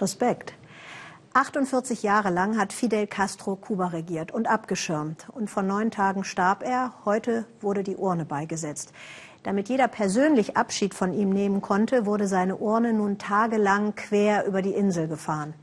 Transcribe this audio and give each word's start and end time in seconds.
Respekt. 0.00 0.54
48 1.34 2.02
Jahre 2.02 2.30
lang 2.30 2.58
hat 2.58 2.72
Fidel 2.72 3.06
Castro 3.06 3.54
Kuba 3.56 3.88
regiert 3.88 4.32
und 4.32 4.48
abgeschirmt. 4.48 5.28
Und 5.32 5.48
vor 5.48 5.62
neun 5.62 5.90
Tagen 5.90 6.24
starb 6.24 6.64
er. 6.64 6.94
Heute 7.04 7.44
wurde 7.60 7.82
die 7.82 7.96
Urne 7.96 8.24
beigesetzt. 8.24 8.92
Damit 9.42 9.68
jeder 9.68 9.88
persönlich 9.88 10.56
Abschied 10.56 10.94
von 10.94 11.12
ihm 11.12 11.30
nehmen 11.30 11.60
konnte, 11.60 12.06
wurde 12.06 12.26
seine 12.26 12.56
Urne 12.56 12.92
nun 12.92 13.18
tagelang 13.18 13.94
quer 13.94 14.46
über 14.46 14.62
die 14.62 14.72
Insel 14.72 15.06
gefahren. 15.06 15.54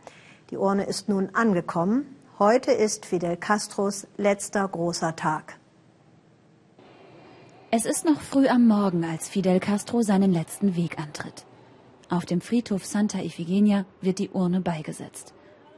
Die 0.50 0.58
Urne 0.58 0.86
ist 0.86 1.10
nun 1.10 1.30
angekommen. 1.34 2.16
Heute 2.40 2.72
ist 2.72 3.06
Fidel 3.06 3.36
Castros 3.36 4.08
letzter 4.18 4.68
großer 4.68 5.16
Tag. 5.16 5.58
Es 7.72 7.86
ist 7.86 8.06
noch 8.06 8.22
früh 8.22 8.48
am 8.48 8.68
Morgen, 8.68 9.04
als 9.04 9.28
Fidel 9.28 9.60
Castro 9.60 10.02
seinen 10.02 10.32
letzten 10.32 10.76
Weg 10.78 10.98
antritt. 10.98 11.46
Auf 12.10 12.26
dem 12.26 12.42
Friedhof 12.42 12.86
Santa 12.86 13.20
Ifigenia 13.20 13.86
wird 14.02 14.20
die 14.20 14.30
Urne 14.30 14.62
beigesetzt. 14.62 15.34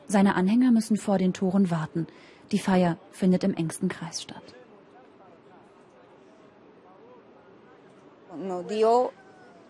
Seine 0.08 0.36
Anhänger 0.36 0.72
müssen 0.72 0.98
vor 0.98 1.18
den 1.18 1.34
Toren 1.34 1.72
warten. 1.72 2.08
Die 2.52 2.60
Feier 2.60 2.98
findet 3.12 3.44
im 3.44 3.54
engsten 3.54 3.90
Kreis 3.90 4.22
statt. 4.22 4.44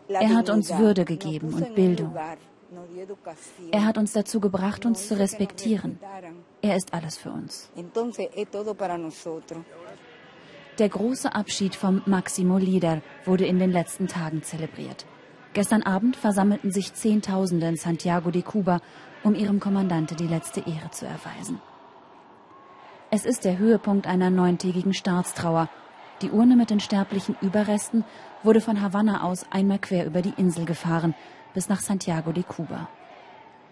Er 0.10 0.36
hat 0.36 0.50
uns 0.50 0.78
Würde 0.78 1.06
gegeben 1.06 1.54
und 1.54 1.76
Bildung. 1.76 2.16
Er 3.72 3.86
hat 3.86 3.98
uns 3.98 4.14
dazu 4.14 4.40
gebracht, 4.40 4.86
uns 4.86 5.08
zu 5.08 5.18
respektieren. 5.18 6.00
Er 6.62 6.76
ist 6.76 6.94
alles 6.94 7.18
für 7.18 7.32
uns. 7.32 7.72
Der 10.80 10.90
große 10.90 11.34
Abschied 11.34 11.76
vom 11.76 12.02
Maximo 12.06 12.58
Lider 12.58 13.02
wurde 13.26 13.46
in 13.46 13.58
den 13.58 13.72
letzten 13.72 14.08
Tagen 14.08 14.44
zelebriert. 14.44 15.06
Gestern 15.58 15.82
Abend 15.82 16.16
versammelten 16.16 16.72
sich 16.72 16.94
Zehntausende 16.94 17.66
in 17.66 17.78
Santiago 17.78 18.30
de 18.30 18.44
Cuba, 18.44 18.80
um 19.24 19.34
ihrem 19.34 19.60
Kommandante 19.60 20.14
die 20.14 20.28
letzte 20.28 20.60
Ehre 20.60 20.92
zu 20.92 21.08
erweisen. 21.08 21.60
Es 23.10 23.26
ist 23.26 23.44
der 23.44 23.58
Höhepunkt 23.58 24.06
einer 24.06 24.30
neuntägigen 24.30 24.94
Staatstrauer. 24.94 25.68
Die 26.22 26.30
Urne 26.30 26.56
mit 26.56 26.70
den 26.70 26.80
sterblichen 26.80 27.36
Überresten 27.42 28.06
wurde 28.44 28.62
von 28.62 28.84
Havanna 28.84 29.24
aus 29.24 29.48
einmal 29.50 29.80
quer 29.80 30.06
über 30.06 30.22
die 30.22 30.36
Insel 30.38 30.66
gefahren, 30.66 31.16
bis 31.56 31.70
nach 31.70 31.80
Santiago 31.80 32.34
de 32.34 32.44
Cuba. 32.44 32.88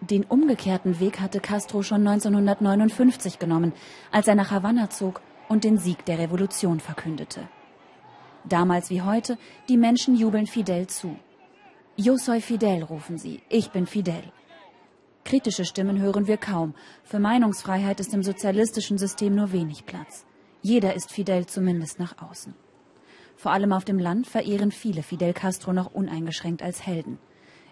Den 0.02 0.24
umgekehrten 0.24 1.00
Weg 1.00 1.22
hatte 1.22 1.40
Castro 1.40 1.84
schon 1.84 2.08
1959 2.08 3.38
genommen, 3.38 3.74
als 4.12 4.28
er 4.28 4.34
nach 4.34 4.50
Havanna 4.50 4.90
zog 4.90 5.22
und 5.50 5.64
den 5.64 5.78
Sieg 5.78 6.04
der 6.06 6.18
Revolution 6.18 6.80
verkündete. 6.80 7.48
Damals 8.44 8.90
wie 8.90 9.04
heute, 9.04 9.38
die 9.70 9.78
Menschen 9.78 10.16
jubeln 10.16 10.48
Fidel 10.48 10.88
zu. 10.88 11.16
Yo 11.98 12.18
soy 12.18 12.42
Fidel, 12.42 12.84
rufen 12.84 13.18
sie. 13.18 13.42
Ich 13.48 13.72
bin 13.72 13.86
Fidel. 13.86 14.22
Kritische 15.24 15.64
Stimmen 15.64 15.98
hören 16.02 16.28
wir 16.28 16.36
kaum. 16.36 16.74
Für 17.06 17.20
Meinungsfreiheit 17.20 18.02
ist 18.02 18.14
im 18.14 18.22
sozialistischen 18.22 18.98
System 18.98 19.34
nur 19.34 19.54
wenig 19.54 19.86
Platz. 19.86 20.26
Jeder 20.62 20.94
ist 20.94 21.14
Fidel 21.14 21.46
zumindest 21.46 21.98
nach 21.98 22.22
außen. 22.22 22.54
Vor 23.38 23.54
allem 23.54 23.72
auf 23.72 23.86
dem 23.86 23.98
Land 23.98 24.28
verehren 24.28 24.72
viele 24.72 25.04
Fidel 25.04 25.32
Castro 25.32 25.72
noch 25.72 25.94
uneingeschränkt 25.94 26.62
als 26.62 26.86
Helden. 26.86 27.18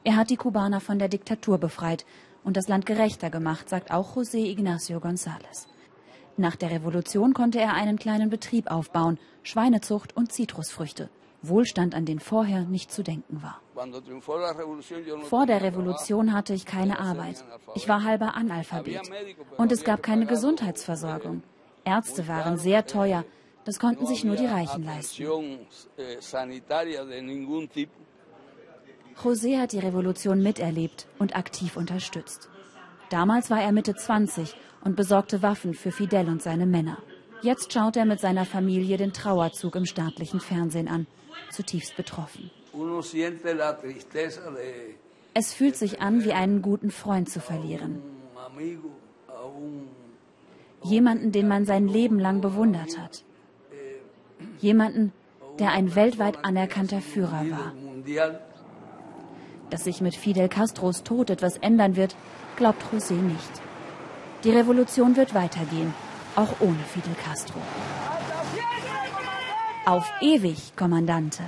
Er 0.05 0.15
hat 0.15 0.29
die 0.29 0.37
Kubaner 0.37 0.79
von 0.79 0.99
der 0.99 1.09
Diktatur 1.09 1.57
befreit 1.57 2.05
und 2.45 2.55
das 2.55 2.69
Land 2.69 2.85
gerechter 2.85 3.29
gemacht, 3.29 3.67
sagt 3.67 3.91
auch 3.91 4.15
José 4.15 4.37
Ignacio 4.37 4.99
González. 4.99 5.67
Nach 6.37 6.55
der 6.55 6.71
Revolution 6.71 7.33
konnte 7.33 7.59
er 7.59 7.73
einen 7.73 7.99
kleinen 7.99 8.29
Betrieb 8.29 8.71
aufbauen, 8.71 9.19
Schweinezucht 9.43 10.15
und 10.15 10.31
Zitrusfrüchte. 10.31 11.09
Wohlstand, 11.43 11.93
an 11.93 12.05
den 12.05 12.19
vorher 12.19 12.61
nicht 12.61 12.91
zu 12.91 13.03
denken 13.03 13.43
war. 13.43 13.59
Vor 15.23 15.45
der 15.45 15.61
Revolution 15.61 16.33
hatte 16.33 16.53
ich 16.53 16.65
keine 16.65 16.99
Arbeit. 16.99 17.43
Ich 17.75 17.87
war 17.87 18.03
halber 18.03 18.35
Analphabet. 18.35 19.01
Und 19.57 19.71
es 19.71 19.83
gab 19.83 20.01
keine 20.01 20.25
Gesundheitsversorgung. 20.25 21.43
Ärzte 21.83 22.27
waren 22.27 22.57
sehr 22.57 22.85
teuer. 22.85 23.25
Das 23.65 23.79
konnten 23.79 24.05
sich 24.05 24.23
nur 24.23 24.35
die 24.35 24.45
Reichen 24.45 24.83
leisten. 24.83 25.23
José 29.23 29.59
hat 29.59 29.71
die 29.73 29.79
Revolution 29.79 30.41
miterlebt 30.41 31.07
und 31.19 31.35
aktiv 31.35 31.77
unterstützt. 31.77 32.49
Damals 33.09 33.51
war 33.51 33.61
er 33.61 33.71
Mitte 33.71 33.93
20 33.93 34.55
und 34.83 34.95
besorgte 34.95 35.41
Waffen 35.41 35.73
für 35.73 35.91
Fidel 35.91 36.27
und 36.29 36.41
seine 36.41 36.65
Männer. 36.65 36.97
Jetzt 37.43 37.73
schaut 37.73 37.97
er 37.97 38.05
mit 38.05 38.21
seiner 38.21 38.45
Familie 38.45 38.95
den 38.95 39.11
Trauerzug 39.11 39.75
im 39.75 39.85
staatlichen 39.85 40.39
Fernsehen 40.39 40.87
an, 40.87 41.07
zutiefst 41.51 41.97
betroffen. 41.97 42.49
Es 45.33 45.53
fühlt 45.53 45.75
sich 45.75 46.01
an, 46.01 46.23
wie 46.23 46.31
einen 46.31 46.61
guten 46.61 46.89
Freund 46.89 47.29
zu 47.29 47.41
verlieren. 47.41 48.01
Jemanden, 50.83 51.31
den 51.33 51.47
man 51.49 51.65
sein 51.65 51.87
Leben 51.87 52.17
lang 52.17 52.39
bewundert 52.39 52.97
hat. 52.97 53.25
Jemanden, 54.59 55.11
der 55.59 55.71
ein 55.71 55.95
weltweit 55.95 56.45
anerkannter 56.45 57.01
Führer 57.01 57.45
war. 57.51 57.73
Dass 59.69 59.83
sich 59.83 59.99
mit 59.99 60.15
Fidel 60.15 60.47
Castros 60.47 61.03
Tod 61.03 61.29
etwas 61.29 61.57
ändern 61.57 61.97
wird, 61.97 62.15
glaubt 62.55 62.83
José 62.93 63.15
nicht. 63.15 63.51
Die 64.45 64.51
Revolution 64.51 65.15
wird 65.15 65.33
weitergehen, 65.33 65.93
auch 66.35 66.59
ohne 66.59 66.83
Fidel 66.93 67.15
Castro. 67.15 67.59
Auf 69.85 70.09
ewig, 70.21 70.75
Kommandante! 70.75 71.43